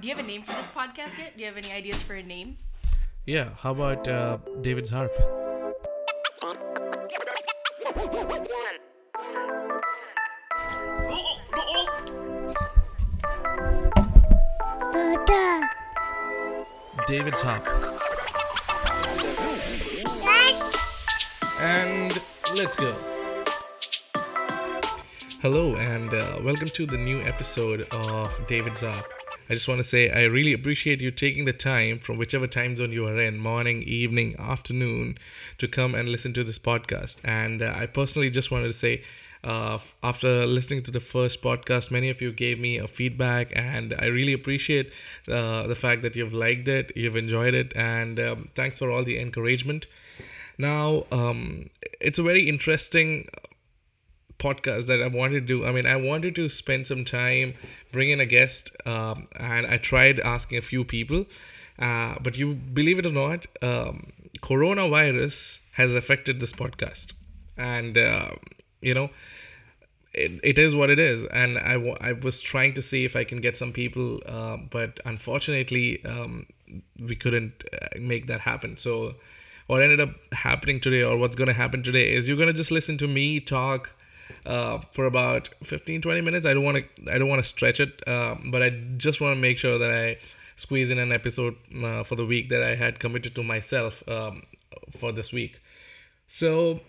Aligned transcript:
do 0.00 0.08
you 0.08 0.14
have 0.14 0.24
a 0.24 0.26
name 0.26 0.42
for 0.42 0.52
this 0.52 0.68
podcast 0.68 1.18
yet? 1.18 1.36
Do 1.36 1.40
you 1.40 1.46
have 1.46 1.56
any 1.56 1.72
ideas 1.72 2.02
for 2.02 2.14
a 2.14 2.22
name? 2.22 2.58
Yeah, 3.26 3.50
how 3.58 3.70
about 3.70 4.06
uh, 4.08 4.38
David's 4.60 4.90
harp? 4.90 5.12
David's 17.06 17.40
harp. 17.40 17.68
And 21.60 22.20
let's 22.56 22.76
go. 22.76 22.94
Hello, 25.40 25.76
and 25.76 26.12
uh, 26.12 26.38
welcome 26.42 26.68
to 26.68 26.86
the 26.86 26.96
new 26.96 27.20
episode 27.20 27.86
of 27.92 28.34
David's 28.46 28.80
Harp. 28.80 29.23
I 29.48 29.54
just 29.54 29.68
want 29.68 29.78
to 29.78 29.84
say 29.84 30.10
I 30.10 30.22
really 30.22 30.52
appreciate 30.52 31.00
you 31.00 31.10
taking 31.10 31.44
the 31.44 31.52
time 31.52 31.98
from 31.98 32.16
whichever 32.16 32.46
time 32.46 32.76
zone 32.76 32.92
you 32.92 33.06
are 33.06 33.20
in 33.20 33.38
morning, 33.38 33.82
evening, 33.82 34.34
afternoon 34.38 35.18
to 35.58 35.68
come 35.68 35.94
and 35.94 36.08
listen 36.08 36.32
to 36.34 36.44
this 36.44 36.58
podcast. 36.58 37.20
And 37.24 37.62
uh, 37.62 37.74
I 37.76 37.86
personally 37.86 38.30
just 38.30 38.50
wanted 38.50 38.68
to 38.68 38.72
say, 38.72 39.02
uh, 39.42 39.78
after 40.02 40.46
listening 40.46 40.82
to 40.84 40.90
the 40.90 41.00
first 41.00 41.42
podcast, 41.42 41.90
many 41.90 42.08
of 42.08 42.22
you 42.22 42.32
gave 42.32 42.58
me 42.58 42.78
a 42.78 42.88
feedback, 42.88 43.52
and 43.54 43.94
I 43.98 44.06
really 44.06 44.32
appreciate 44.32 44.90
uh, 45.28 45.66
the 45.66 45.74
fact 45.74 46.00
that 46.00 46.16
you've 46.16 46.32
liked 46.32 46.66
it, 46.66 46.92
you've 46.96 47.16
enjoyed 47.16 47.52
it, 47.52 47.76
and 47.76 48.18
um, 48.18 48.48
thanks 48.54 48.78
for 48.78 48.90
all 48.90 49.04
the 49.04 49.18
encouragement. 49.18 49.86
Now, 50.56 51.04
um, 51.12 51.68
it's 52.00 52.18
a 52.18 52.22
very 52.22 52.48
interesting 52.48 53.28
podcast 54.44 54.86
that 54.86 55.02
I 55.02 55.08
wanted 55.08 55.40
to 55.40 55.46
do. 55.52 55.66
I 55.66 55.72
mean, 55.72 55.86
I 55.86 55.96
wanted 55.96 56.34
to 56.36 56.48
spend 56.48 56.86
some 56.86 57.04
time, 57.04 57.54
bring 57.92 58.10
in 58.10 58.20
a 58.20 58.26
guest, 58.26 58.70
um, 58.94 59.26
and 59.36 59.66
I 59.66 59.76
tried 59.78 60.20
asking 60.20 60.58
a 60.58 60.62
few 60.62 60.84
people. 60.84 61.26
Uh, 61.78 62.14
but 62.20 62.38
you 62.38 62.54
believe 62.54 62.98
it 63.00 63.06
or 63.06 63.12
not, 63.12 63.46
um, 63.62 64.12
coronavirus 64.40 65.60
has 65.72 65.94
affected 65.94 66.38
this 66.40 66.52
podcast, 66.52 67.12
and 67.56 67.98
uh, 67.98 68.30
you 68.80 68.94
know, 68.94 69.10
it, 70.12 70.40
it 70.44 70.58
is 70.58 70.74
what 70.74 70.90
it 70.90 70.98
is. 70.98 71.24
And 71.24 71.58
I, 71.58 71.74
w- 71.74 71.96
I 72.00 72.12
was 72.12 72.40
trying 72.40 72.74
to 72.74 72.82
see 72.82 73.04
if 73.04 73.16
I 73.16 73.24
can 73.24 73.40
get 73.40 73.56
some 73.56 73.72
people, 73.72 74.20
uh, 74.26 74.58
but 74.70 75.00
unfortunately, 75.04 76.04
um, 76.04 76.46
we 76.98 77.16
couldn't 77.16 77.64
uh, 77.72 77.98
make 77.98 78.26
that 78.28 78.40
happen. 78.40 78.76
So, 78.76 79.16
what 79.66 79.82
ended 79.82 80.00
up 80.00 80.10
happening 80.32 80.78
today, 80.80 81.02
or 81.02 81.16
what's 81.16 81.36
going 81.36 81.48
to 81.48 81.54
happen 81.54 81.82
today, 81.82 82.12
is 82.12 82.28
you're 82.28 82.36
going 82.36 82.52
to 82.52 82.60
just 82.62 82.70
listen 82.70 82.98
to 82.98 83.08
me 83.08 83.40
talk 83.40 83.94
uh, 84.46 84.78
for 84.90 85.04
about 85.06 85.48
15 85.62 86.02
20 86.02 86.20
minutes. 86.20 86.46
I 86.46 86.54
don't 86.54 86.64
want 86.64 86.78
to 86.78 87.12
i 87.12 87.18
don't 87.18 87.28
want 87.28 87.42
to 87.42 87.48
stretch 87.48 87.80
it 87.80 88.06
uh, 88.06 88.36
but 88.46 88.62
i 88.62 88.70
just 88.96 89.20
want 89.20 89.34
to 89.34 89.40
make 89.40 89.58
sure 89.58 89.78
that 89.78 89.90
i 89.90 90.16
squeeze 90.56 90.90
in 90.90 90.98
an 90.98 91.12
episode 91.12 91.56
uh, 91.82 92.02
for 92.04 92.14
the 92.14 92.26
week 92.26 92.48
that 92.48 92.62
i 92.62 92.74
had 92.76 92.98
committed 92.98 93.34
to 93.34 93.42
myself 93.42 94.02
um, 94.08 94.42
for 94.96 95.12
this 95.12 95.32
week. 95.32 95.60
So 96.26 96.80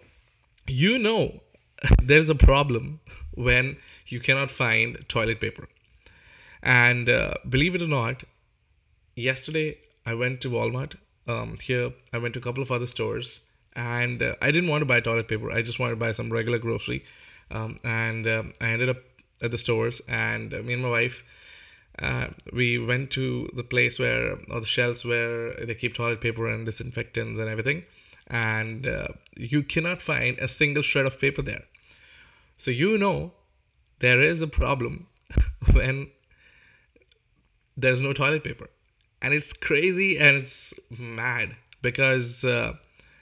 you 0.68 0.98
know 0.98 1.42
there's 2.02 2.30
a 2.30 2.36
problem 2.36 3.00
when 3.34 3.78
you 4.08 4.20
cannot 4.20 4.52
find 4.52 4.98
toilet 5.08 5.40
paper. 5.42 5.68
And 6.64 7.10
uh, 7.10 7.34
believe 7.48 7.76
it 7.76 7.82
or 7.82 7.88
not 7.88 8.24
yesterday 9.16 9.78
i 10.06 10.14
went 10.14 10.42
to 10.42 10.50
walmart 10.50 10.96
um, 11.28 11.56
here 11.62 11.94
i 12.12 12.18
went 12.18 12.34
to 12.34 12.40
a 12.40 12.44
couple 12.44 12.62
of 12.62 12.72
other 12.72 12.86
stores 12.86 13.40
and 13.76 14.22
uh, 14.22 14.36
i 14.42 14.52
didn't 14.52 14.70
want 14.70 14.82
to 14.82 14.86
buy 14.86 15.00
toilet 15.00 15.28
paper. 15.28 15.52
I 15.52 15.62
just 15.62 15.80
wanted 15.80 15.92
to 15.92 15.98
buy 15.98 16.12
some 16.12 16.32
regular 16.32 16.58
grocery 16.58 17.04
um, 17.52 17.78
and 17.84 18.28
um, 18.28 18.54
I 18.60 18.70
ended 18.70 18.90
up 18.90 18.98
at 19.42 19.52
the 19.52 19.58
stores, 19.58 20.02
and 20.08 20.54
uh, 20.54 20.62
me 20.62 20.74
and 20.74 20.84
my 20.84 20.90
wife, 20.90 21.24
uh, 22.00 22.28
we 22.52 22.78
went 22.78 23.12
to 23.12 23.50
the 23.54 23.64
place 23.64 24.00
where, 24.00 24.38
or 24.50 24.60
the 24.60 24.66
shelves 24.66 25.06
where 25.06 25.54
they 25.66 25.76
keep 25.76 25.94
toilet 25.94 26.22
paper 26.22 26.48
and 26.48 26.66
disinfectants 26.66 27.40
and 27.40 27.50
everything, 27.50 27.86
and 28.28 28.88
uh, 28.88 29.08
you 29.36 29.64
cannot 29.64 30.02
find 30.02 30.38
a 30.40 30.48
single 30.48 30.84
shred 30.84 31.06
of 31.06 31.20
paper 31.20 31.42
there. 31.42 31.64
So 32.58 32.72
you 32.72 32.98
know 32.98 33.34
there 34.00 34.22
is 34.22 34.42
a 34.42 34.48
problem 34.48 35.08
when 35.72 36.08
there's 37.78 38.02
no 38.02 38.14
toilet 38.14 38.44
paper, 38.44 38.70
and 39.22 39.34
it's 39.34 39.54
crazy 39.54 40.18
and 40.18 40.38
it's 40.38 40.74
mad 40.98 41.56
because 41.82 42.44
uh, 42.44 42.74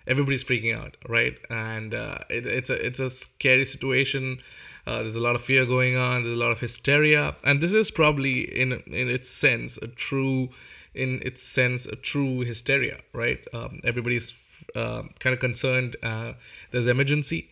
everybody's 0.07 0.43
freaking 0.43 0.75
out, 0.75 0.97
right? 1.07 1.37
And 1.49 1.93
uh, 1.93 2.19
it, 2.29 2.45
it's 2.45 2.69
a 2.69 2.85
it's 2.85 2.99
a 2.99 3.09
scary 3.09 3.65
situation. 3.65 4.39
Uh, 4.85 4.97
there's 4.97 5.15
a 5.15 5.21
lot 5.21 5.35
of 5.35 5.41
fear 5.41 5.65
going 5.65 5.95
on. 5.95 6.23
There's 6.23 6.33
a 6.33 6.39
lot 6.39 6.51
of 6.51 6.59
hysteria, 6.59 7.35
and 7.43 7.61
this 7.61 7.73
is 7.73 7.91
probably 7.91 8.41
in 8.41 8.73
in 8.87 9.09
its 9.09 9.29
sense 9.29 9.77
a 9.77 9.87
true, 9.87 10.49
in 10.93 11.21
its 11.23 11.41
sense 11.41 11.85
a 11.85 11.95
true 11.95 12.41
hysteria, 12.41 12.99
right? 13.13 13.45
Um, 13.53 13.79
everybody's 13.83 14.33
uh, 14.75 15.03
kind 15.19 15.33
of 15.33 15.39
concerned. 15.39 15.95
There's 16.71 16.87
emergency 16.87 17.49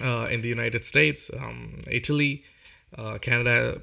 uh, 0.00 0.26
in 0.30 0.42
the 0.42 0.48
United 0.48 0.84
States, 0.84 1.30
um, 1.38 1.80
Italy, 1.90 2.42
uh, 2.98 3.18
Canada 3.18 3.80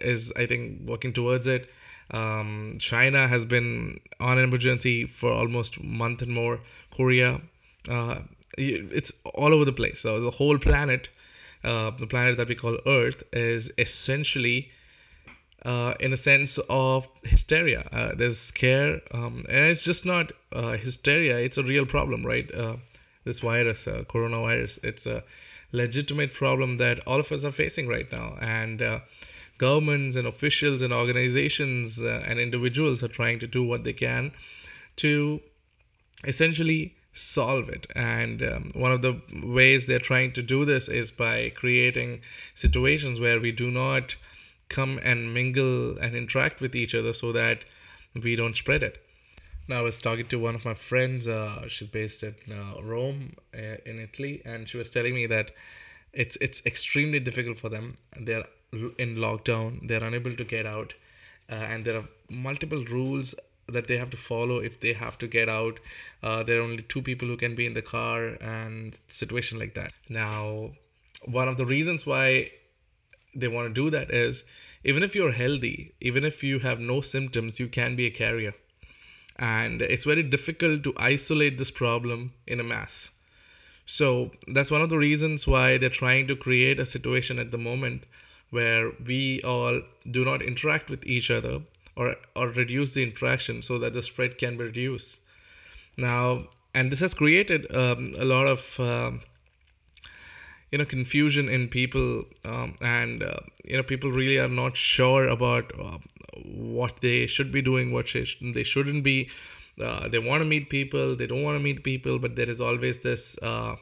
is 0.00 0.32
I 0.36 0.46
think 0.46 0.88
working 0.88 1.12
towards 1.12 1.46
it. 1.46 1.68
Um, 2.10 2.76
China 2.78 3.28
has 3.28 3.44
been 3.44 4.00
on 4.18 4.38
emergency 4.38 5.06
for 5.06 5.32
almost 5.32 5.82
month 5.82 6.22
and 6.22 6.32
more. 6.32 6.60
Korea, 6.94 7.40
uh, 7.88 8.20
it's 8.56 9.12
all 9.34 9.52
over 9.52 9.64
the 9.64 9.72
place. 9.72 10.00
So 10.00 10.20
the 10.20 10.30
whole 10.32 10.58
planet, 10.58 11.10
uh, 11.62 11.90
the 11.90 12.06
planet 12.06 12.36
that 12.36 12.48
we 12.48 12.54
call 12.54 12.78
Earth, 12.86 13.22
is 13.32 13.70
essentially 13.78 14.70
uh, 15.64 15.94
in 16.00 16.12
a 16.12 16.16
sense 16.16 16.58
of 16.70 17.08
hysteria. 17.24 17.88
Uh, 17.92 18.14
there's 18.14 18.38
scare, 18.38 19.00
um, 19.12 19.44
and 19.48 19.66
it's 19.66 19.82
just 19.82 20.06
not 20.06 20.32
uh, 20.52 20.72
hysteria. 20.72 21.38
It's 21.38 21.58
a 21.58 21.62
real 21.62 21.84
problem, 21.84 22.24
right? 22.24 22.52
Uh, 22.54 22.76
this 23.24 23.40
virus, 23.40 23.84
coronavirus, 23.84 24.82
it's 24.82 25.04
a 25.04 25.22
legitimate 25.72 26.32
problem 26.32 26.76
that 26.76 27.00
all 27.06 27.20
of 27.20 27.30
us 27.30 27.44
are 27.44 27.52
facing 27.52 27.86
right 27.86 28.10
now, 28.10 28.38
and 28.40 28.80
governments 29.58 30.16
and 30.16 30.26
officials 30.26 30.82
and 30.82 30.92
organizations 30.92 32.00
uh, 32.00 32.22
and 32.26 32.38
individuals 32.38 33.02
are 33.02 33.08
trying 33.08 33.38
to 33.40 33.46
do 33.46 33.62
what 33.62 33.84
they 33.84 33.92
can 33.92 34.32
to 34.96 35.40
essentially 36.24 36.94
solve 37.12 37.68
it. 37.68 37.86
And 37.94 38.42
um, 38.42 38.70
one 38.74 38.92
of 38.92 39.02
the 39.02 39.20
ways 39.42 39.86
they're 39.86 39.98
trying 39.98 40.32
to 40.32 40.42
do 40.42 40.64
this 40.64 40.88
is 40.88 41.10
by 41.10 41.50
creating 41.50 42.20
situations 42.54 43.20
where 43.20 43.40
we 43.40 43.52
do 43.52 43.70
not 43.70 44.16
come 44.68 44.98
and 45.02 45.34
mingle 45.34 45.98
and 45.98 46.14
interact 46.14 46.60
with 46.60 46.76
each 46.76 46.94
other 46.94 47.12
so 47.12 47.32
that 47.32 47.64
we 48.14 48.36
don't 48.36 48.56
spread 48.56 48.82
it. 48.82 49.04
Now, 49.66 49.80
I 49.80 49.82
was 49.82 50.00
talking 50.00 50.26
to 50.28 50.38
one 50.38 50.54
of 50.54 50.64
my 50.64 50.74
friends. 50.74 51.28
Uh, 51.28 51.68
she's 51.68 51.88
based 51.88 52.22
in 52.22 52.34
uh, 52.50 52.80
Rome, 52.82 53.36
uh, 53.54 53.76
in 53.84 53.98
Italy, 54.00 54.40
and 54.44 54.66
she 54.68 54.78
was 54.78 54.90
telling 54.90 55.14
me 55.14 55.26
that 55.26 55.50
it's 56.14 56.36
it's 56.36 56.64
extremely 56.64 57.20
difficult 57.20 57.58
for 57.58 57.68
them. 57.68 57.96
They're 58.18 58.46
in 58.72 59.16
lockdown 59.16 59.86
they're 59.88 60.04
unable 60.04 60.34
to 60.34 60.44
get 60.44 60.66
out 60.66 60.94
uh, 61.50 61.54
and 61.54 61.84
there 61.84 61.96
are 61.96 62.08
multiple 62.28 62.84
rules 62.84 63.34
that 63.68 63.86
they 63.86 63.98
have 63.98 64.10
to 64.10 64.16
follow 64.16 64.58
if 64.58 64.80
they 64.80 64.94
have 64.94 65.18
to 65.18 65.26
get 65.26 65.48
out. 65.48 65.78
Uh, 66.22 66.42
there 66.42 66.58
are 66.58 66.62
only 66.62 66.82
two 66.82 67.02
people 67.02 67.28
who 67.28 67.36
can 67.36 67.54
be 67.54 67.66
in 67.66 67.74
the 67.74 67.82
car 67.82 68.28
and 68.40 68.98
situation 69.08 69.58
like 69.58 69.74
that. 69.74 69.92
Now 70.08 70.72
one 71.24 71.48
of 71.48 71.56
the 71.56 71.66
reasons 71.66 72.06
why 72.06 72.52
they 73.34 73.48
want 73.48 73.68
to 73.68 73.74
do 73.74 73.90
that 73.90 74.10
is 74.10 74.44
even 74.84 75.02
if 75.02 75.14
you're 75.14 75.32
healthy 75.32 75.92
even 76.00 76.24
if 76.24 76.42
you 76.42 76.60
have 76.60 76.80
no 76.80 77.00
symptoms 77.00 77.60
you 77.60 77.68
can 77.68 77.96
be 77.96 78.06
a 78.06 78.10
carrier. 78.10 78.54
And 79.36 79.82
it's 79.82 80.04
very 80.04 80.22
difficult 80.22 80.82
to 80.84 80.94
isolate 80.96 81.58
this 81.58 81.70
problem 81.70 82.32
in 82.46 82.58
a 82.58 82.64
mass. 82.64 83.10
So 83.86 84.32
that's 84.48 84.70
one 84.70 84.82
of 84.82 84.90
the 84.90 84.98
reasons 84.98 85.46
why 85.46 85.78
they're 85.78 85.88
trying 85.88 86.26
to 86.28 86.36
create 86.36 86.80
a 86.80 86.86
situation 86.86 87.38
at 87.38 87.50
the 87.50 87.58
moment 87.58 88.04
where 88.50 88.92
we 89.04 89.42
all 89.42 89.82
do 90.10 90.24
not 90.24 90.42
interact 90.42 90.90
with 90.90 91.04
each 91.06 91.30
other 91.30 91.62
or, 91.96 92.16
or 92.34 92.48
reduce 92.48 92.94
the 92.94 93.02
interaction 93.02 93.62
so 93.62 93.78
that 93.78 93.92
the 93.92 94.02
spread 94.02 94.38
can 94.38 94.56
be 94.56 94.64
reduced. 94.64 95.20
Now, 95.96 96.48
and 96.74 96.92
this 96.92 97.00
has 97.00 97.14
created 97.14 97.74
um, 97.74 98.14
a 98.18 98.24
lot 98.24 98.46
of 98.46 98.78
um, 98.78 99.20
you 100.70 100.78
know 100.78 100.84
confusion 100.84 101.48
in 101.48 101.68
people, 101.68 102.24
um, 102.44 102.76
and 102.80 103.22
uh, 103.22 103.40
you 103.64 103.76
know 103.76 103.82
people 103.82 104.12
really 104.12 104.38
are 104.38 104.48
not 104.48 104.76
sure 104.76 105.26
about 105.28 105.72
uh, 105.78 105.98
what 106.44 107.00
they 107.00 107.26
should 107.26 107.50
be 107.50 107.62
doing, 107.62 107.92
what 107.92 108.12
they 108.12 108.26
they 108.54 108.62
shouldn't 108.62 109.02
be. 109.02 109.28
Uh, 109.82 110.08
they 110.08 110.18
want 110.18 110.40
to 110.40 110.44
meet 110.44 110.68
people, 110.70 111.14
they 111.14 111.26
don't 111.26 111.42
want 111.42 111.54
to 111.54 111.62
meet 111.62 111.84
people, 111.84 112.18
but 112.18 112.34
there 112.34 112.50
is 112.50 112.60
always 112.60 112.98
this 112.98 113.40
uh, 113.42 113.76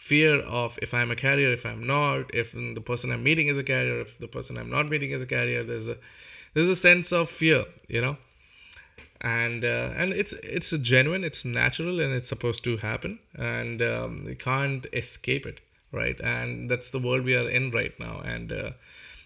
fear 0.00 0.40
of 0.60 0.78
if 0.82 0.94
I'm 0.94 1.10
a 1.10 1.16
carrier, 1.16 1.52
if 1.52 1.64
I'm 1.70 1.86
not, 1.86 2.34
if 2.34 2.52
the 2.52 2.80
person 2.90 3.12
I'm 3.12 3.22
meeting 3.22 3.48
is 3.48 3.58
a 3.58 3.62
carrier, 3.72 4.00
if 4.00 4.18
the 4.18 4.28
person 4.28 4.56
I'm 4.56 4.70
not 4.70 4.88
meeting 4.88 5.10
is 5.12 5.22
a 5.22 5.26
carrier. 5.26 5.62
There's 5.64 5.88
a 5.88 5.96
there's 6.54 6.68
a 6.68 6.76
sense 6.76 7.12
of 7.12 7.30
fear, 7.30 7.64
you 7.88 8.00
know, 8.00 8.16
and 9.20 9.64
uh, 9.64 9.90
and 9.96 10.12
it's 10.12 10.32
it's 10.42 10.70
genuine, 10.78 11.24
it's 11.24 11.44
natural, 11.44 12.00
and 12.00 12.12
it's 12.14 12.28
supposed 12.28 12.64
to 12.64 12.78
happen, 12.78 13.18
and 13.34 13.82
um, 13.82 14.12
you 14.28 14.36
can't 14.36 14.86
escape 14.92 15.46
it, 15.46 15.60
right? 15.92 16.18
And 16.20 16.70
that's 16.70 16.90
the 16.90 16.98
world 16.98 17.24
we 17.24 17.36
are 17.36 17.48
in 17.48 17.70
right 17.70 17.94
now, 17.98 18.20
and 18.34 18.52
uh, 18.52 18.70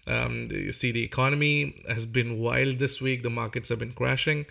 Um, 0.07 0.33
you 0.51 0.71
see, 0.71 0.91
the 0.91 1.03
economy 1.03 1.75
has 1.87 2.05
been 2.05 2.31
wild 2.39 2.77
this 2.77 3.01
week. 3.01 3.23
The 3.23 3.29
markets 3.29 3.69
have 3.69 3.79
been 3.79 3.93
crashing. 4.01 4.45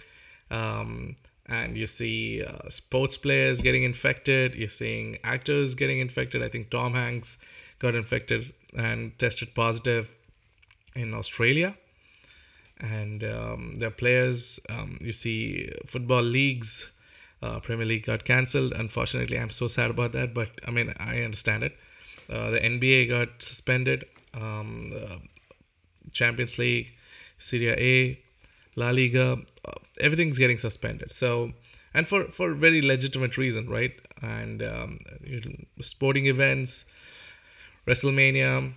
Um, 0.51 1.15
and 1.47 1.77
you 1.77 1.87
see 1.87 2.43
uh, 2.43 2.69
sports 2.69 3.17
players 3.17 3.61
getting 3.61 3.83
infected. 3.83 4.55
You're 4.55 4.69
seeing 4.69 5.19
actors 5.23 5.75
getting 5.75 5.99
infected. 5.99 6.43
I 6.43 6.49
think 6.49 6.71
Tom 6.71 6.95
Hanks 6.95 7.39
got 7.79 7.95
infected 7.95 8.53
and 8.77 9.19
tested 9.19 9.55
positive 9.55 10.15
in 10.95 11.13
Australia. 11.15 11.77
And 12.81 13.23
um, 13.23 13.75
there 13.77 13.89
are 13.89 13.93
players, 13.93 14.59
um, 14.69 14.99
you 15.01 15.13
see 15.13 15.71
football 15.87 16.23
leagues, 16.23 16.91
uh, 17.43 17.61
Premier 17.61 17.87
League 17.87 18.07
got 18.07 18.25
cancelled. 18.25 18.73
Unfortunately, 18.73 19.39
I'm 19.39 19.51
so 19.51 19.69
sad 19.69 19.91
about 19.91 20.13
that, 20.13 20.35
but 20.35 20.51
I 20.67 20.71
mean, 20.71 20.95
I 20.99 21.21
understand 21.21 21.63
it. 21.63 21.77
Uh, 22.29 22.51
the 22.51 22.59
NBA 22.59 23.09
got 23.09 23.43
suspended. 23.43 24.07
Um, 24.33 24.93
Champions 26.13 26.59
League, 26.59 26.95
Serie 27.39 27.69
A, 27.69 28.24
La 28.77 28.91
Liga, 28.91 29.39
uh, 29.65 29.73
everything's 30.01 30.39
getting 30.39 30.59
suspended. 30.59 31.13
So, 31.13 31.53
and 31.93 32.09
for 32.09 32.25
for 32.25 32.55
very 32.55 32.83
legitimate 32.83 33.37
reason, 33.37 33.69
right? 33.69 33.93
And 34.23 34.63
um, 34.63 34.99
sporting 35.81 36.27
events, 36.27 36.85
WrestleMania, 37.87 38.73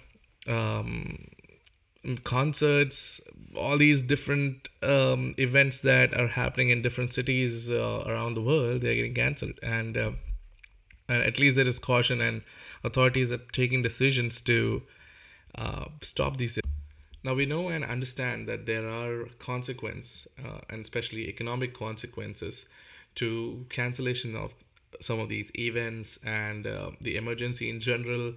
um, 0.47 1.27
concerts, 2.23 3.21
all 3.55 3.77
these 3.77 4.03
different 4.03 4.69
um, 4.83 5.33
events 5.37 5.81
that 5.81 6.13
are 6.17 6.27
happening 6.27 6.69
in 6.69 6.81
different 6.81 7.11
cities 7.11 7.71
uh, 7.71 8.03
around 8.05 8.35
the 8.35 8.41
world, 8.41 8.81
they're 8.81 8.95
getting 8.95 9.13
cancelled. 9.13 9.59
And 9.63 9.97
uh, 9.97 10.11
and 11.09 11.23
at 11.23 11.39
least 11.39 11.55
there 11.55 11.67
is 11.67 11.79
caution 11.79 12.21
and 12.21 12.41
authorities 12.83 13.31
are 13.31 13.37
taking 13.37 13.81
decisions 13.81 14.41
to 14.41 14.83
uh, 15.55 15.85
stop 16.01 16.37
these. 16.37 16.59
Now 17.27 17.33
we 17.33 17.45
know 17.45 17.67
and 17.67 17.83
understand 17.83 18.47
that 18.47 18.65
there 18.65 18.87
are 18.87 19.25
consequences, 19.37 20.29
uh, 20.41 20.59
and 20.69 20.79
especially 20.79 21.27
economic 21.27 21.73
consequences, 21.73 22.67
to 23.15 23.65
cancellation 23.69 24.33
of 24.37 24.53
some 25.01 25.19
of 25.19 25.27
these 25.27 25.51
events 25.53 26.19
and 26.23 26.65
uh, 26.65 26.91
the 27.01 27.17
emergency 27.17 27.69
in 27.69 27.81
general. 27.81 28.35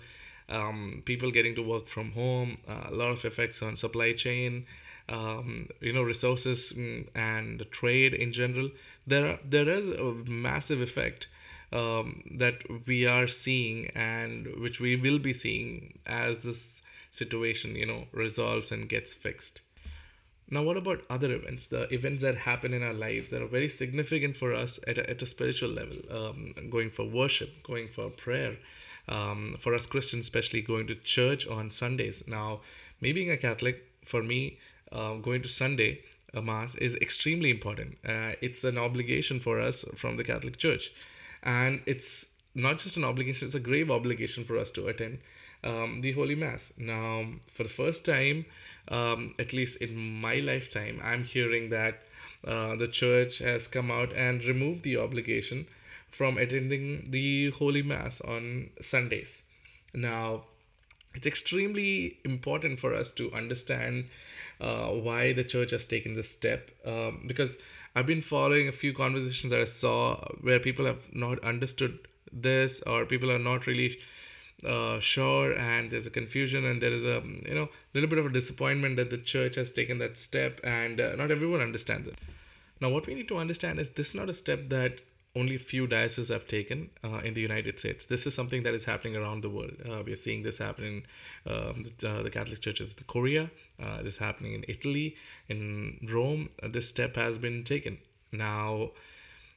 Um, 0.48 1.04
people 1.06 1.30
getting 1.30 1.54
to 1.54 1.62
work 1.62 1.86
from 1.86 2.10
home, 2.10 2.56
uh, 2.68 2.88
a 2.88 2.92
lot 2.92 3.10
of 3.10 3.24
effects 3.24 3.62
on 3.62 3.76
supply 3.76 4.12
chain, 4.12 4.66
um, 5.08 5.68
you 5.80 5.92
know, 5.92 6.02
resources 6.02 6.72
mm, 6.76 7.06
and 7.14 7.64
trade 7.70 8.12
in 8.12 8.32
general. 8.32 8.70
There, 9.06 9.38
there 9.48 9.68
is 9.68 9.88
a 9.88 10.14
massive 10.26 10.80
effect 10.80 11.28
um, 11.72 12.24
that 12.38 12.64
we 12.88 13.06
are 13.06 13.28
seeing 13.28 13.92
and 13.94 14.48
which 14.56 14.80
we 14.80 14.96
will 14.96 15.20
be 15.20 15.32
seeing 15.32 16.00
as 16.06 16.40
this 16.40 16.82
situation 17.10 17.74
you 17.76 17.86
know 17.86 18.04
resolves 18.12 18.70
and 18.70 18.88
gets 18.88 19.14
fixed. 19.14 19.62
Now 20.50 20.64
what 20.64 20.76
about 20.76 21.02
other 21.08 21.32
events? 21.32 21.68
The 21.68 21.92
events 21.94 22.22
that 22.22 22.38
happen 22.38 22.74
in 22.74 22.82
our 22.82 22.92
lives 22.92 23.30
that 23.30 23.40
are 23.40 23.46
very 23.46 23.68
significant 23.68 24.36
for 24.36 24.52
us 24.52 24.80
at 24.86 24.98
a, 24.98 25.08
at 25.08 25.22
a 25.22 25.26
spiritual 25.26 25.70
level 25.70 25.98
um, 26.10 26.54
going 26.68 26.90
for 26.90 27.04
worship 27.04 27.62
going 27.62 27.88
for 27.88 28.10
prayer 28.10 28.56
um, 29.08 29.56
for 29.60 29.74
us 29.74 29.86
christians 29.86 30.24
especially 30.24 30.60
going 30.60 30.86
to 30.88 30.94
church 30.94 31.46
on 31.46 31.70
sundays. 31.70 32.26
Now 32.26 32.60
me 33.00 33.12
being 33.12 33.30
a 33.30 33.36
catholic 33.36 33.86
for 34.04 34.22
me 34.22 34.58
uh, 34.90 35.14
going 35.14 35.42
to 35.42 35.48
sunday 35.48 36.00
a 36.32 36.40
mass 36.40 36.76
is 36.76 36.94
extremely 36.96 37.50
important. 37.50 37.98
Uh, 38.06 38.32
it's 38.40 38.62
an 38.62 38.78
obligation 38.78 39.40
for 39.40 39.60
us 39.60 39.84
from 39.96 40.16
the 40.16 40.24
catholic 40.24 40.56
church. 40.58 40.92
And 41.42 41.82
it's 41.86 42.34
not 42.54 42.78
just 42.78 42.96
an 42.96 43.04
obligation 43.04 43.46
it's 43.46 43.54
a 43.54 43.60
grave 43.60 43.90
obligation 43.90 44.44
for 44.44 44.58
us 44.58 44.72
to 44.72 44.88
attend 44.88 45.18
um, 45.64 46.00
the 46.00 46.12
Holy 46.12 46.34
Mass. 46.34 46.72
Now, 46.76 47.26
for 47.52 47.62
the 47.62 47.68
first 47.68 48.04
time, 48.04 48.46
um, 48.88 49.34
at 49.38 49.52
least 49.52 49.80
in 49.80 49.96
my 49.96 50.36
lifetime, 50.36 51.00
I'm 51.02 51.24
hearing 51.24 51.70
that 51.70 52.02
uh, 52.46 52.76
the 52.76 52.88
church 52.88 53.38
has 53.38 53.66
come 53.66 53.90
out 53.90 54.12
and 54.12 54.44
removed 54.44 54.82
the 54.82 54.96
obligation 54.96 55.66
from 56.10 56.38
attending 56.38 57.04
the 57.08 57.50
Holy 57.50 57.82
Mass 57.82 58.20
on 58.20 58.70
Sundays. 58.80 59.42
Now, 59.94 60.44
it's 61.14 61.26
extremely 61.26 62.18
important 62.24 62.78
for 62.78 62.94
us 62.94 63.10
to 63.12 63.32
understand 63.32 64.06
uh, 64.60 64.88
why 64.88 65.32
the 65.32 65.44
church 65.44 65.72
has 65.72 65.86
taken 65.86 66.14
this 66.14 66.30
step 66.30 66.70
um, 66.86 67.24
because 67.26 67.58
I've 67.94 68.06
been 68.06 68.22
following 68.22 68.68
a 68.68 68.72
few 68.72 68.92
conversations 68.92 69.50
that 69.50 69.60
I 69.60 69.64
saw 69.64 70.16
where 70.40 70.60
people 70.60 70.86
have 70.86 71.12
not 71.12 71.42
understood 71.42 71.98
this 72.32 72.80
or 72.82 73.04
people 73.06 73.30
are 73.32 73.38
not 73.38 73.66
really 73.66 73.98
uh, 74.64 75.00
sure 75.00 75.52
and 75.52 75.90
there's 75.90 76.06
a 76.06 76.10
confusion 76.10 76.64
and 76.64 76.82
there 76.82 76.92
is 76.92 77.04
a 77.04 77.22
you 77.46 77.54
know 77.54 77.68
little 77.94 78.08
bit 78.08 78.18
of 78.18 78.26
a 78.26 78.30
disappointment 78.30 78.96
that 78.96 79.10
the 79.10 79.18
church 79.18 79.54
has 79.56 79.72
taken 79.72 79.98
that 79.98 80.16
step 80.16 80.60
and 80.64 81.00
uh, 81.00 81.14
not 81.16 81.30
everyone 81.30 81.60
understands 81.60 82.08
it 82.08 82.18
now 82.80 82.88
what 82.88 83.06
we 83.06 83.14
need 83.14 83.28
to 83.28 83.36
understand 83.36 83.80
is 83.80 83.90
this 83.90 84.08
is 84.08 84.14
not 84.14 84.28
a 84.28 84.34
step 84.34 84.68
that 84.68 85.00
only 85.36 85.54
a 85.54 85.60
few 85.60 85.86
dioceses 85.86 86.28
have 86.28 86.46
taken 86.48 86.90
uh, 87.04 87.20
in 87.22 87.34
the 87.34 87.40
United 87.40 87.78
States. 87.78 88.06
This 88.06 88.26
is 88.26 88.34
something 88.34 88.64
that 88.64 88.74
is 88.74 88.84
happening 88.84 89.16
around 89.16 89.42
the 89.42 89.48
world. 89.48 89.76
Uh, 89.88 90.02
we 90.04 90.12
are 90.12 90.16
seeing 90.16 90.42
this 90.42 90.58
happening 90.58 91.04
in 91.46 91.52
um, 91.52 91.84
the, 91.98 92.10
uh, 92.10 92.22
the, 92.22 92.30
Catholic 92.30 92.60
churches 92.60 92.96
in 92.98 93.04
Korea. 93.06 93.50
Uh, 93.80 94.02
this 94.02 94.14
is 94.14 94.18
happening 94.18 94.54
in 94.54 94.64
Italy, 94.66 95.16
in 95.48 96.04
Rome. 96.10 96.50
this 96.64 96.88
step 96.88 97.14
has 97.14 97.38
been 97.38 97.62
taken. 97.62 97.98
Now, 98.32 98.90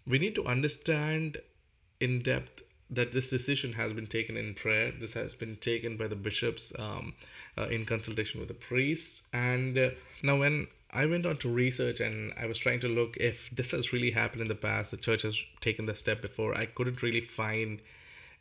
we 0.05 0.19
need 0.19 0.35
to 0.35 0.45
understand 0.45 1.37
in 1.99 2.19
depth 2.19 2.61
that 2.95 3.11
this 3.11 3.29
decision 3.29 3.73
has 3.73 3.93
been 3.93 4.07
taken 4.07 4.37
in 4.37 4.53
prayer. 4.53 4.91
This 4.91 5.13
has 5.13 5.33
been 5.33 5.57
taken 5.57 5.97
by 5.97 6.07
the 6.07 6.15
bishops 6.15 6.73
um, 6.77 7.13
uh, 7.57 7.67
in 7.67 7.85
consultation 7.85 8.39
with 8.39 8.49
the 8.49 8.55
priests. 8.55 9.23
And 9.33 9.77
uh, 9.77 9.89
now, 10.21 10.37
when 10.37 10.67
I 10.91 11.05
went 11.05 11.25
on 11.25 11.37
to 11.37 11.49
research 11.49 11.99
and 11.99 12.33
I 12.39 12.45
was 12.45 12.59
trying 12.59 12.79
to 12.81 12.87
look 12.87 13.17
if 13.17 13.49
this 13.49 13.71
has 13.71 13.93
really 13.93 14.11
happened 14.11 14.41
in 14.41 14.47
the 14.47 14.55
past, 14.55 14.91
the 14.91 14.97
church 14.97 15.23
has 15.23 15.41
taken 15.61 15.85
the 15.85 15.95
step 15.95 16.21
before, 16.21 16.55
I 16.55 16.65
couldn't 16.65 17.01
really 17.01 17.21
find 17.21 17.81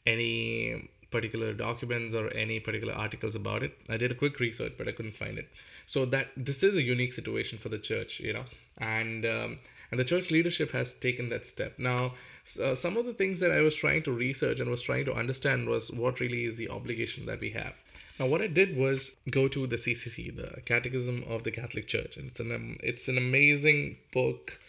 any 0.06 0.88
particular 1.10 1.52
documents 1.52 2.14
or 2.14 2.32
any 2.34 2.58
particular 2.58 2.94
articles 2.94 3.34
about 3.34 3.62
it. 3.62 3.78
I 3.88 3.96
did 3.96 4.10
a 4.10 4.14
quick 4.14 4.40
research, 4.40 4.72
but 4.76 4.88
I 4.88 4.92
couldn't 4.92 5.16
find 5.16 5.38
it. 5.38 5.48
So 5.86 6.04
that 6.06 6.28
this 6.36 6.62
is 6.62 6.76
a 6.76 6.82
unique 6.82 7.12
situation 7.12 7.58
for 7.58 7.68
the 7.68 7.78
church, 7.78 8.20
you 8.20 8.32
know, 8.32 8.44
and 8.78 9.24
um, 9.26 9.56
and 9.90 10.00
the 10.00 10.04
church 10.04 10.30
leadership 10.30 10.72
has 10.72 10.94
taken 10.94 11.28
that 11.28 11.44
step. 11.44 11.78
Now, 11.78 12.14
uh, 12.62 12.74
some 12.74 12.96
of 12.96 13.06
the 13.06 13.14
things 13.14 13.40
that 13.40 13.52
I 13.52 13.60
was 13.60 13.76
trying 13.76 14.02
to 14.04 14.12
research 14.12 14.60
and 14.60 14.70
was 14.70 14.82
trying 14.82 15.04
to 15.06 15.14
understand 15.14 15.68
was 15.68 15.90
what 15.90 16.20
really 16.20 16.44
is 16.44 16.56
the 16.56 16.68
obligation 16.68 17.26
that 17.26 17.40
we 17.40 17.50
have. 17.50 17.74
Now, 18.18 18.26
what 18.26 18.42
I 18.42 18.46
did 18.46 18.76
was 18.76 19.16
go 19.30 19.48
to 19.48 19.66
the 19.66 19.76
CCC, 19.76 20.34
the 20.34 20.60
Catechism 20.62 21.24
of 21.28 21.44
the 21.44 21.50
Catholic 21.50 21.86
Church, 21.86 22.16
and 22.16 22.28
it's 22.28 22.40
an 22.40 22.52
um, 22.52 22.76
it's 22.80 23.08
an 23.08 23.16
amazing 23.16 23.96
book 24.12 24.60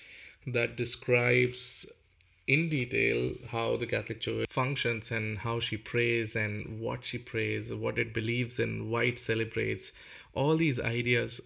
that 0.48 0.76
describes 0.76 1.86
in 2.48 2.70
detail 2.70 3.34
how 3.50 3.78
the 3.78 3.86
Catholic 3.86 4.20
Church 4.20 4.48
functions 4.50 5.12
and 5.12 5.40
how 5.40 5.60
she 5.60 5.78
prays 5.78 6.36
and 6.36 6.80
what 6.80 7.06
she 7.06 7.18
prays, 7.18 7.74
what 7.74 7.98
it 7.98 8.14
believes 8.14 8.60
in, 8.60 8.90
why 8.90 9.04
it 9.04 9.20
celebrates, 9.20 9.92
all 10.34 10.58
these 10.58 10.80
ideas 10.80 11.40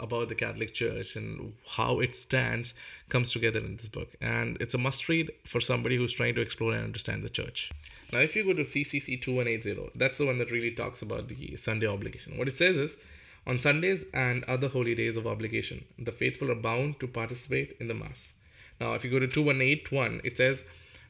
about 0.00 0.28
the 0.28 0.34
Catholic 0.34 0.74
Church 0.74 1.14
and 1.14 1.54
how 1.76 2.00
it 2.00 2.16
stands 2.16 2.74
comes 3.08 3.32
together 3.32 3.60
in 3.60 3.76
this 3.76 3.88
book. 3.88 4.16
And 4.20 4.56
it's 4.60 4.74
a 4.74 4.78
must 4.78 5.08
read 5.08 5.30
for 5.44 5.60
somebody 5.60 5.96
who's 5.96 6.12
trying 6.12 6.34
to 6.34 6.40
explore 6.40 6.72
and 6.72 6.84
understand 6.84 7.22
the 7.22 7.28
church. 7.28 7.70
Now, 8.12 8.18
if 8.18 8.34
you 8.34 8.44
go 8.44 8.54
to 8.54 8.62
CCC 8.62 9.20
2180, 9.20 9.90
that's 9.94 10.18
the 10.18 10.26
one 10.26 10.38
that 10.38 10.50
really 10.50 10.72
talks 10.72 11.02
about 11.02 11.28
the 11.28 11.56
Sunday 11.56 11.86
obligation. 11.86 12.38
What 12.38 12.48
it 12.48 12.56
says 12.56 12.76
is 12.76 12.98
on 13.46 13.58
Sundays 13.58 14.04
and 14.12 14.42
other 14.44 14.68
holy 14.68 14.94
days 14.94 15.16
of 15.16 15.26
obligation, 15.26 15.84
the 15.98 16.12
faithful 16.12 16.50
are 16.50 16.56
bound 16.56 16.98
to 17.00 17.06
participate 17.06 17.76
in 17.78 17.86
the 17.86 17.94
Mass. 17.94 18.32
Now, 18.80 18.94
if 18.94 19.04
you 19.04 19.10
go 19.10 19.18
to 19.18 19.28
2181, 19.28 20.22
it 20.24 20.36
says 20.36 20.64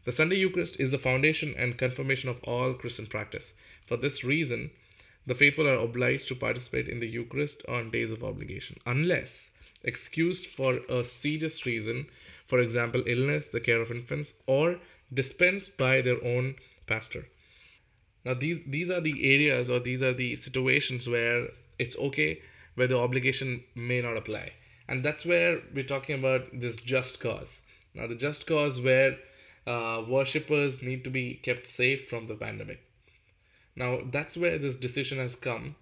the 0.04 0.12
Sunday 0.12 0.36
Eucharist 0.36 0.80
is 0.80 0.90
the 0.90 0.98
foundation 0.98 1.54
and 1.56 1.78
confirmation 1.78 2.28
of 2.28 2.42
all 2.44 2.74
Christian 2.74 3.06
practice. 3.06 3.52
For 3.86 3.96
this 3.96 4.24
reason, 4.24 4.70
the 5.26 5.34
faithful 5.34 5.68
are 5.68 5.78
obliged 5.78 6.28
to 6.28 6.34
participate 6.34 6.88
in 6.88 7.00
the 7.00 7.08
Eucharist 7.08 7.62
on 7.68 7.90
days 7.90 8.12
of 8.12 8.24
obligation, 8.24 8.78
unless 8.86 9.50
excused 9.82 10.46
for 10.46 10.78
a 10.88 11.04
serious 11.04 11.64
reason, 11.66 12.06
for 12.46 12.60
example, 12.60 13.02
illness, 13.06 13.48
the 13.48 13.60
care 13.60 13.80
of 13.80 13.90
infants, 13.90 14.34
or 14.46 14.76
dispensed 15.12 15.78
by 15.78 16.00
their 16.00 16.22
own 16.24 16.54
pastor. 16.86 17.26
Now, 18.24 18.34
these, 18.34 18.64
these 18.64 18.90
are 18.90 19.00
the 19.00 19.34
areas 19.34 19.70
or 19.70 19.80
these 19.80 20.02
are 20.02 20.12
the 20.12 20.36
situations 20.36 21.08
where 21.08 21.48
it's 21.78 21.98
okay, 21.98 22.42
where 22.74 22.86
the 22.86 22.98
obligation 22.98 23.64
may 23.74 24.02
not 24.02 24.16
apply. 24.16 24.52
And 24.88 25.02
that's 25.02 25.24
where 25.24 25.60
we're 25.74 25.84
talking 25.84 26.18
about 26.18 26.48
this 26.52 26.76
just 26.76 27.20
cause. 27.20 27.62
Now, 27.94 28.06
the 28.06 28.14
just 28.14 28.46
cause 28.46 28.80
where 28.80 29.16
uh, 29.66 30.02
worshippers 30.06 30.82
need 30.82 31.04
to 31.04 31.10
be 31.10 31.34
kept 31.34 31.66
safe 31.66 32.08
from 32.08 32.26
the 32.26 32.34
pandemic. 32.34 32.80
Now, 33.80 34.00
that's 34.04 34.36
where 34.36 34.58
this 34.58 34.76
decision 34.76 35.16
has 35.16 35.36
come 35.36 35.74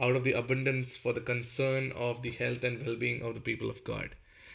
out 0.00 0.14
of 0.14 0.22
the 0.22 0.32
abundance 0.32 0.96
for 0.96 1.12
the 1.12 1.20
concern 1.20 1.90
of 1.90 2.22
the 2.22 2.30
health 2.30 2.62
and 2.62 2.86
well 2.86 2.94
being 2.94 3.20
of 3.20 3.34
the 3.34 3.40
people 3.40 3.68
of 3.68 3.82
God. 3.82 4.10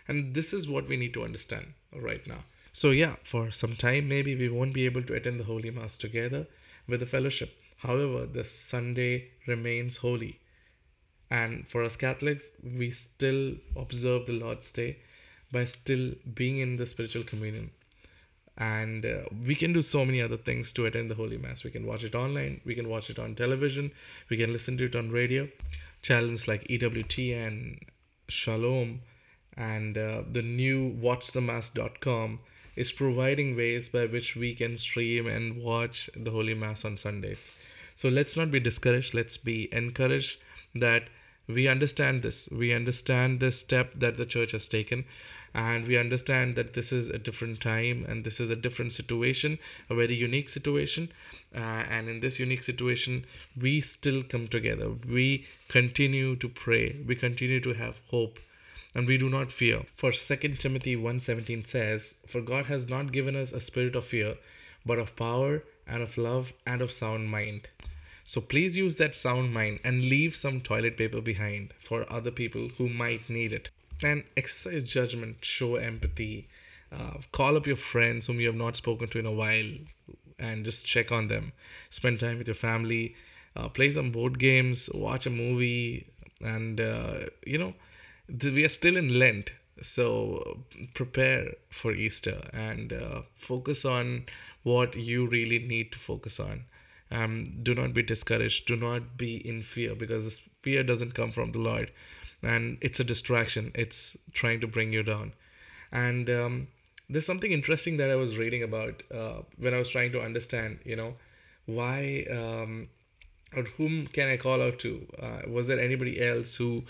And 0.07 0.33
this 0.33 0.53
is 0.53 0.69
what 0.69 0.87
we 0.87 0.95
need 0.95 1.13
to 1.15 1.25
understand 1.25 1.73
right 1.93 2.25
now. 2.25 2.45
So, 2.71 2.91
yeah, 2.91 3.15
for 3.25 3.51
some 3.51 3.75
time, 3.75 4.07
maybe 4.07 4.35
we 4.35 4.47
won't 4.47 4.73
be 4.73 4.85
able 4.85 5.03
to 5.03 5.15
attend 5.15 5.37
the 5.37 5.49
Holy 5.51 5.69
Mass 5.69 5.97
together 5.97 6.47
with 6.87 7.01
the 7.01 7.05
fellowship. 7.05 7.59
However, 7.79 8.25
the 8.25 8.45
Sunday 8.45 9.31
remains 9.45 9.97
holy. 9.97 10.39
And 11.29 11.67
for 11.67 11.83
us 11.83 11.97
Catholics, 11.97 12.45
we 12.63 12.91
still 12.91 13.55
observe 13.75 14.27
the 14.27 14.39
Lord's 14.39 14.71
Day 14.71 14.99
by 15.51 15.65
still 15.65 16.13
being 16.33 16.59
in 16.59 16.77
the 16.77 16.87
spiritual 16.87 17.23
communion. 17.23 17.71
And 18.57 19.05
uh, 19.05 19.21
we 19.45 19.53
can 19.53 19.71
do 19.71 19.83
so 19.83 20.03
many 20.03 20.21
other 20.21 20.37
things 20.37 20.73
to 20.73 20.85
attend 20.87 21.11
the 21.11 21.15
Holy 21.15 21.37
Mass. 21.37 21.63
We 21.63 21.69
can 21.69 21.85
watch 21.85 22.03
it 22.03 22.15
online, 22.15 22.61
we 22.65 22.73
can 22.73 22.89
watch 22.89 23.09
it 23.09 23.19
on 23.19 23.35
television, 23.35 23.91
we 24.29 24.37
can 24.37 24.51
listen 24.51 24.77
to 24.77 24.85
it 24.85 24.95
on 24.95 25.11
radio. 25.11 25.47
Channels 26.01 26.47
like 26.47 26.67
EWTN, 26.67 27.79
Shalom, 28.27 29.01
and 29.55 29.97
uh, 29.97 30.23
the 30.31 30.41
new 30.41 30.91
watchthemass.com 30.99 32.39
is 32.75 32.91
providing 32.91 33.55
ways 33.55 33.89
by 33.89 34.05
which 34.05 34.35
we 34.35 34.53
can 34.53 34.77
stream 34.77 35.27
and 35.27 35.57
watch 35.57 36.09
the 36.15 36.31
Holy 36.31 36.53
Mass 36.53 36.85
on 36.85 36.97
Sundays. 36.97 37.51
So 37.95 38.09
let's 38.09 38.37
not 38.37 38.51
be 38.51 38.59
discouraged, 38.59 39.13
let's 39.15 39.37
be 39.37 39.67
encouraged 39.73 40.39
that 40.75 41.09
we 41.47 41.67
understand 41.67 42.21
this. 42.21 42.47
We 42.51 42.73
understand 42.73 43.39
the 43.39 43.51
step 43.51 43.93
that 43.95 44.17
the 44.17 44.25
church 44.25 44.51
has 44.51 44.67
taken, 44.67 45.05
and 45.57 45.87
we 45.87 45.97
understand 45.97 46.55
that 46.55 46.75
this 46.75 46.91
is 46.91 47.09
a 47.09 47.17
different 47.17 47.59
time 47.59 48.05
and 48.07 48.23
this 48.23 48.39
is 48.39 48.51
a 48.51 48.55
different 48.55 48.93
situation, 48.93 49.57
a 49.89 49.95
very 49.95 50.13
unique 50.13 50.49
situation. 50.49 51.11
Uh, 51.55 51.83
and 51.89 52.07
in 52.07 52.19
this 52.19 52.39
unique 52.39 52.61
situation, 52.61 53.25
we 53.59 53.81
still 53.81 54.21
come 54.21 54.47
together. 54.47 54.91
We 55.09 55.47
continue 55.67 56.35
to 56.35 56.47
pray. 56.47 56.97
We 57.07 57.15
continue 57.15 57.59
to 57.61 57.73
have 57.73 58.01
hope 58.11 58.39
and 58.93 59.07
we 59.07 59.17
do 59.17 59.29
not 59.29 59.51
fear. 59.51 59.81
For 59.95 60.11
2 60.11 60.59
Timothy 60.59 60.95
1:17 60.95 61.65
says, 61.65 62.13
"For 62.27 62.41
God 62.41 62.67
has 62.67 62.87
not 62.87 63.11
given 63.11 63.35
us 63.35 63.51
a 63.51 63.59
spirit 63.59 63.95
of 63.95 64.05
fear, 64.05 64.35
but 64.85 64.99
of 64.99 65.15
power 65.15 65.63
and 65.87 66.03
of 66.03 66.19
love 66.19 66.53
and 66.67 66.83
of 66.83 66.91
sound 66.91 67.31
mind." 67.31 67.67
So 68.23 68.41
please 68.41 68.77
use 68.77 68.97
that 68.97 69.15
sound 69.15 69.55
mind 69.55 69.79
and 69.83 70.05
leave 70.05 70.35
some 70.35 70.61
toilet 70.61 70.97
paper 70.97 71.21
behind 71.21 71.73
for 71.79 72.05
other 72.13 72.29
people 72.29 72.69
who 72.77 72.89
might 72.89 73.27
need 73.27 73.53
it. 73.53 73.71
And 74.03 74.23
exercise 74.35 74.83
judgment, 74.83 75.37
show 75.43 75.75
empathy, 75.75 76.47
uh, 76.91 77.15
call 77.31 77.57
up 77.57 77.65
your 77.65 77.75
friends 77.75 78.27
whom 78.27 78.39
you 78.39 78.47
have 78.47 78.55
not 78.55 78.75
spoken 78.75 79.07
to 79.09 79.19
in 79.19 79.25
a 79.25 79.31
while 79.31 79.69
and 80.39 80.63
just 80.65 80.85
check 80.85 81.11
on 81.11 81.27
them. 81.27 81.51
Spend 81.89 82.19
time 82.19 82.37
with 82.37 82.47
your 82.47 82.55
family, 82.55 83.15
uh, 83.55 83.69
play 83.69 83.89
some 83.89 84.11
board 84.11 84.37
games, 84.39 84.89
watch 84.93 85.25
a 85.25 85.29
movie, 85.31 86.07
and 86.41 86.79
uh, 86.79 87.21
you 87.45 87.57
know, 87.57 87.73
th- 88.39 88.53
we 88.53 88.63
are 88.63 88.69
still 88.69 88.97
in 88.97 89.17
Lent. 89.19 89.51
So 89.81 90.63
prepare 90.95 91.53
for 91.69 91.91
Easter 91.93 92.49
and 92.51 92.91
uh, 92.91 93.21
focus 93.35 93.85
on 93.85 94.25
what 94.63 94.95
you 94.95 95.27
really 95.27 95.59
need 95.59 95.91
to 95.91 95.99
focus 95.99 96.39
on 96.39 96.63
um, 97.11 97.45
do 97.61 97.75
not 97.75 97.93
be 97.93 98.01
discouraged 98.01 98.67
do 98.67 98.75
not 98.75 99.17
be 99.17 99.37
in 99.47 99.61
fear 99.61 99.93
because 99.95 100.41
fear 100.61 100.83
doesn't 100.83 101.13
come 101.13 101.31
from 101.31 101.51
the 101.51 101.59
lord 101.59 101.91
and 102.43 102.77
it's 102.81 102.99
a 102.99 103.03
distraction. 103.03 103.71
It's 103.75 104.17
trying 104.33 104.59
to 104.61 104.67
bring 104.67 104.93
you 104.93 105.03
down. 105.03 105.33
And 105.91 106.29
um, 106.29 106.67
there's 107.09 107.25
something 107.25 107.53
interesting 107.53 107.95
that 107.97 108.11
i 108.11 108.15
was 108.15 108.37
reading 108.37 108.61
about 108.61 109.01
uh, 109.15 109.41
when 109.57 109.73
i 109.73 109.77
was 109.77 109.89
trying 109.89 110.11
to 110.11 110.21
understand 110.21 110.79
you 110.83 110.93
know 110.93 111.13
why 111.65 112.25
um, 112.29 112.89
or 113.55 113.63
whom 113.63 114.07
can 114.07 114.27
i 114.29 114.37
call 114.37 114.61
out 114.61 114.79
to? 114.79 115.07
Uh, 115.21 115.49
was 115.49 115.67
there 115.67 115.79
anybody 115.79 116.25
else 116.25 116.55
who 116.55 116.83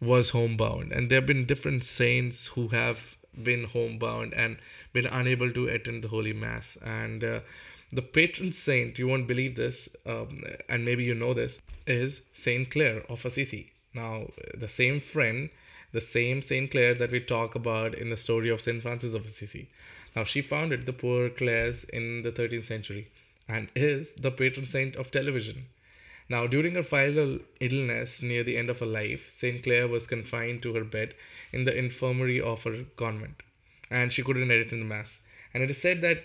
was 0.00 0.30
homebound? 0.30 0.92
And 0.92 1.10
there 1.10 1.18
have 1.18 1.26
been 1.26 1.46
different 1.46 1.84
saints 1.84 2.48
who 2.48 2.68
have 2.68 3.16
been 3.40 3.64
homebound 3.64 4.32
and 4.34 4.58
been 4.92 5.06
unable 5.06 5.52
to 5.52 5.68
attend 5.68 6.04
the 6.04 6.08
holy 6.08 6.32
mass. 6.32 6.76
And 6.84 7.22
uh, 7.22 7.40
the 7.92 8.02
patron 8.02 8.52
saint, 8.52 8.98
you 8.98 9.06
won't 9.06 9.26
believe 9.26 9.56
this, 9.56 9.88
um, 10.06 10.42
and 10.68 10.84
maybe 10.84 11.04
you 11.04 11.14
know 11.14 11.34
this, 11.34 11.60
is 11.86 12.22
Saint 12.32 12.70
Clare 12.70 13.02
of 13.08 13.24
Assisi. 13.24 13.72
Now, 13.94 14.28
the 14.54 14.68
same 14.68 15.00
friend, 15.00 15.50
the 15.92 16.00
same 16.00 16.42
Saint 16.42 16.70
Clare 16.70 16.94
that 16.94 17.12
we 17.12 17.20
talk 17.20 17.54
about 17.54 17.94
in 17.94 18.10
the 18.10 18.16
story 18.16 18.50
of 18.50 18.60
Saint 18.60 18.82
Francis 18.82 19.14
of 19.14 19.24
Assisi. 19.24 19.68
Now, 20.16 20.24
she 20.24 20.42
founded 20.42 20.84
the 20.84 20.92
Poor 20.92 21.30
Clares 21.30 21.84
in 21.84 22.22
the 22.22 22.32
13th 22.32 22.64
century 22.64 23.08
and 23.48 23.68
is 23.74 24.14
the 24.14 24.30
patron 24.30 24.66
saint 24.66 24.96
of 24.96 25.10
television. 25.10 25.66
Now, 26.28 26.46
during 26.46 26.74
her 26.74 26.82
final 26.82 27.38
illness 27.60 28.22
near 28.22 28.42
the 28.42 28.56
end 28.56 28.70
of 28.70 28.80
her 28.80 28.86
life, 28.86 29.28
St. 29.28 29.62
Clare 29.62 29.86
was 29.86 30.06
confined 30.06 30.62
to 30.62 30.74
her 30.74 30.84
bed 30.84 31.14
in 31.52 31.64
the 31.64 31.76
infirmary 31.76 32.40
of 32.40 32.64
her 32.64 32.84
convent, 32.96 33.42
and 33.90 34.12
she 34.12 34.22
couldn't 34.22 34.50
attend 34.50 34.80
the 34.80 34.86
Mass. 34.86 35.20
And 35.52 35.62
it 35.62 35.70
is 35.70 35.80
said 35.80 36.00
that 36.00 36.24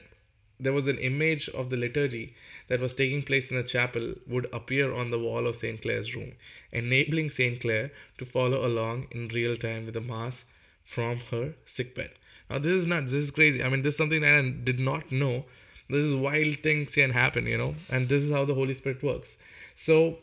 there 0.59 0.73
was 0.73 0.87
an 0.87 0.97
image 0.97 1.49
of 1.49 1.69
the 1.69 1.77
liturgy 1.77 2.35
that 2.67 2.79
was 2.79 2.93
taking 2.93 3.23
place 3.23 3.49
in 3.49 3.57
the 3.57 3.63
chapel 3.63 4.13
would 4.27 4.47
appear 4.53 4.93
on 4.93 5.09
the 5.09 5.19
wall 5.19 5.47
of 5.47 5.55
St. 5.55 5.81
Clare's 5.81 6.15
room, 6.15 6.33
enabling 6.71 7.29
St. 7.29 7.59
Clare 7.59 7.91
to 8.17 8.25
follow 8.25 8.65
along 8.65 9.07
in 9.11 9.27
real 9.29 9.57
time 9.57 9.85
with 9.85 9.95
the 9.95 10.01
Mass 10.01 10.45
from 10.83 11.19
her 11.31 11.53
sickbed. 11.65 12.11
Now, 12.49 12.59
this 12.59 12.73
is 12.73 12.87
not, 12.87 13.05
this 13.05 13.13
is 13.13 13.31
crazy. 13.31 13.63
I 13.63 13.69
mean, 13.69 13.83
this 13.83 13.93
is 13.93 13.97
something 13.97 14.21
that 14.21 14.33
I 14.33 14.49
did 14.49 14.79
not 14.79 15.11
know. 15.11 15.45
This 15.89 16.05
is 16.05 16.15
wild 16.15 16.59
things 16.59 16.93
can 16.93 17.11
happen, 17.11 17.45
you 17.45 17.57
know, 17.57 17.75
and 17.91 18.09
this 18.09 18.23
is 18.23 18.31
how 18.31 18.45
the 18.45 18.53
Holy 18.53 18.73
Spirit 18.73 19.01
works. 19.01 19.37
So, 19.75 20.17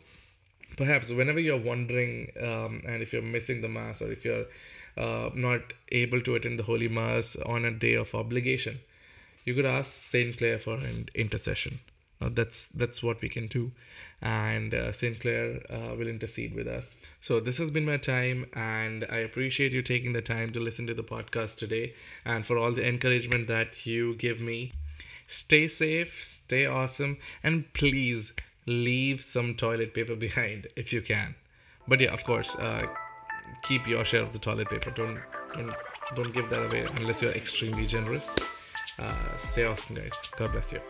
perhaps 0.77 1.11
whenever 1.11 1.41
you're 1.41 1.61
wondering 1.61 2.31
um, 2.41 2.81
and 2.87 3.03
if 3.03 3.13
you're 3.13 3.23
missing 3.23 3.63
the 3.63 3.69
Mass 3.69 4.03
or 4.03 4.13
if 4.13 4.25
you're 4.25 4.45
uh, 4.97 5.31
not 5.35 5.61
able 5.91 6.21
to 6.21 6.35
attend 6.35 6.59
the 6.59 6.65
Holy 6.65 6.89
Mass 6.89 7.37
on 7.37 7.65
a 7.65 7.71
day 7.71 7.95
of 7.95 8.15
obligation, 8.15 8.81
you 9.47 9.55
could 9.55 9.65
ask 9.65 9.91
Saint 9.91 10.37
Clare 10.37 10.59
for 10.59 10.75
an 10.75 11.09
intercession. 11.15 11.79
Now 12.21 12.31
that's 12.31 12.67
that's 12.67 13.03
what 13.03 13.21
we 13.21 13.29
can 13.29 13.47
do, 13.47 13.73
and 14.23 14.73
uh, 14.75 14.93
Saint 14.93 15.21
Clare 15.21 15.61
uh, 15.71 15.95
will 15.97 16.09
intercede 16.09 16.55
with 16.55 16.67
us. 16.67 16.97
So 17.21 17.41
this 17.41 17.59
has 17.59 17.71
been 17.71 17.85
my 17.85 17.99
time, 17.99 18.47
and 18.55 19.07
I 19.11 19.19
appreciate 19.19 19.73
you 19.73 19.83
taking 19.83 20.15
the 20.15 20.23
time 20.23 20.53
to 20.53 20.61
listen 20.61 20.87
to 20.87 20.95
the 20.95 21.05
podcast 21.05 21.57
today, 21.57 21.95
and 22.25 22.47
for 22.47 22.57
all 22.57 22.73
the 22.73 22.87
encouragement 22.87 23.49
that 23.49 23.87
you 23.87 24.15
give 24.15 24.41
me. 24.41 24.73
Stay 25.29 25.69
safe, 25.69 26.23
stay 26.25 26.67
awesome, 26.67 27.19
and 27.43 27.73
please 27.75 28.33
leave 28.65 29.23
some 29.23 29.55
toilet 29.55 29.93
paper 29.93 30.15
behind 30.15 30.69
if 30.77 30.93
you 30.93 31.03
can. 31.03 31.35
But 31.87 32.01
yeah, 32.01 32.13
of 32.13 32.25
course, 32.25 32.57
uh, 32.57 32.87
keep 33.63 33.87
your 33.87 34.05
share 34.05 34.23
of 34.23 34.33
the 34.33 34.39
toilet 34.39 34.71
paper. 34.71 34.91
Don't 34.91 35.21
don't 35.55 35.75
don't 36.15 36.33
give 36.33 36.49
that 36.51 36.65
away 36.65 36.87
unless 36.97 37.21
you're 37.21 37.33
extremely 37.33 37.87
generous. 37.87 38.35
Uh, 38.99 39.37
stay 39.37 39.65
awesome, 39.65 39.97
guys. 39.97 40.13
God 40.37 40.53
bless 40.53 40.73
you. 40.73 40.81